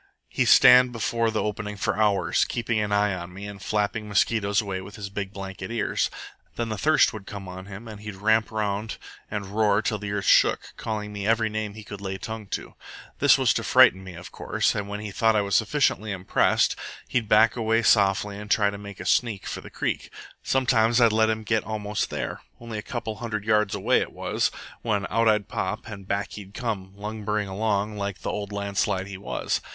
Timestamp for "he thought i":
15.01-15.41